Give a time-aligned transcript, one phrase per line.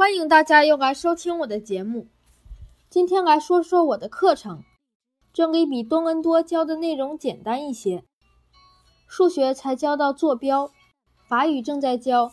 [0.00, 2.06] 欢迎大家又来收听我的节目。
[2.88, 4.64] 今天来说说我的课程，
[5.30, 8.02] 这里比多伦多教的内容简单一些。
[9.06, 10.70] 数学才教到坐标，
[11.28, 12.32] 法语正在教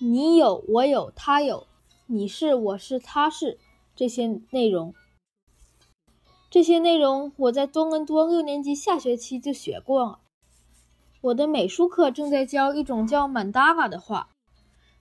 [0.00, 1.68] 你有我有他有，
[2.06, 3.56] 你是我是他是
[3.94, 4.92] 这些内容。
[6.50, 10.18] 这些内容我在多伦多六年级下学期就学过了。
[11.20, 14.30] 我的美术课正在教一种叫曼达拉的画，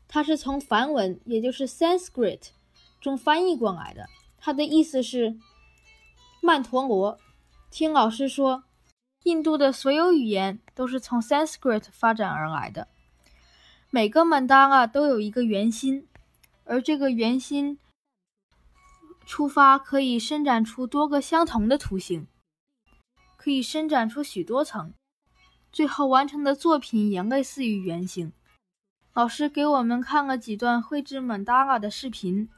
[0.07, 2.49] 它是从梵文，也就是 Sanskrit
[3.01, 4.07] 中翻译过来的。
[4.37, 5.37] 它的意思是
[6.41, 7.19] 曼陀罗。
[7.71, 8.63] 听老师说，
[9.23, 12.87] 印度的所有语言都是从 Sanskrit 发展而来的。
[13.89, 16.07] 每个曼达拉都有一个圆心，
[16.63, 17.79] 而这个圆心
[19.25, 22.27] 出发可以伸展出多个相同的图形，
[23.35, 24.93] 可以伸展出许多层。
[25.71, 28.31] 最后完成的作品也类似于圆形。
[29.15, 32.49] 老师给我们看了几段绘制曼达拉的视频。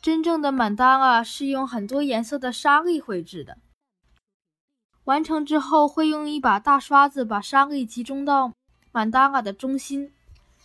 [0.00, 3.58] 真正的曼达拉是用很多颜色的沙粒绘制的。
[5.04, 8.52] 完成之后，会用一把大刷子把沙粒集中到
[8.90, 10.12] 曼达拉的中心，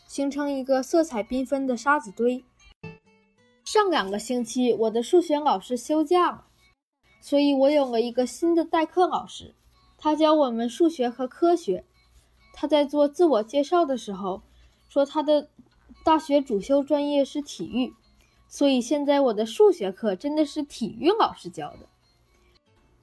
[0.08, 2.44] 形成一个色彩缤纷的沙子堆。
[3.64, 6.48] 上两个星期，我的数学老师休假了，
[7.22, 9.54] 所以我有了一个新的代课老师。
[10.00, 11.86] 他教我们数学和科学。
[12.60, 14.42] 他在做自我介绍的时候
[14.90, 15.48] 说，他的
[16.04, 17.94] 大学主修专业是体育，
[18.48, 21.88] 所以现在我的数学课真的是体育老师教的。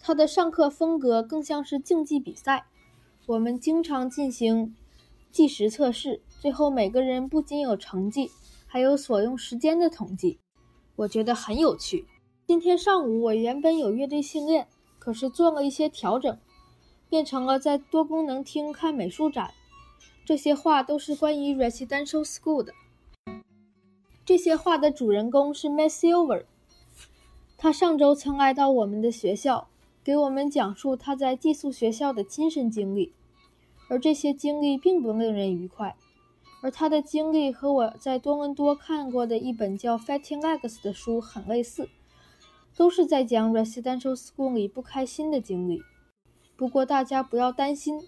[0.00, 2.66] 他的上课风格更像是竞技比赛，
[3.27, 4.75] 我们经常进行
[5.30, 8.32] 计时测试，最后每个人不仅有成绩，
[8.66, 10.41] 还有所用时间的统计。
[10.97, 12.06] 我觉得很有趣。
[12.44, 14.66] 今天上午我原本有乐队训练，
[14.98, 16.36] 可是做了一些调整。
[17.08, 19.52] 变成了在多功能厅看美术展。
[20.24, 22.72] 这些画都是关于 residential school 的。
[24.24, 26.44] 这些画的主人公是 Miss Silver。
[27.59, 29.69] 他上周曾来到我们的学校，
[30.03, 33.12] 给我们讲述他在寄宿学校的亲身经历。
[33.88, 35.94] 而这些经历并不令人愉快。
[36.62, 41.91] 而他的经历和我在多伦多看过的一本叫《Fighting Legs》的书很类似，
[42.75, 45.82] 都是在讲 residential school 里不开心的经历。
[46.56, 48.06] 不过大家不要担心，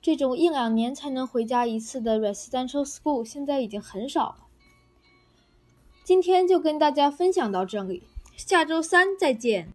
[0.00, 4.36] 这种一两年才能回家一次的 residential school 现在已经很少了。
[6.04, 8.02] 今天就跟大家分享到这里，
[8.36, 9.68] 下周三再见。